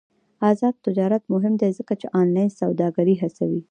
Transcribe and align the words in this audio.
آزاد 0.49 0.75
تجارت 0.85 1.23
مهم 1.33 1.53
دی 1.61 1.69
ځکه 1.79 1.93
چې 2.01 2.07
آنلاین 2.21 2.49
سوداګري 2.59 3.15
هڅوي. 3.21 3.59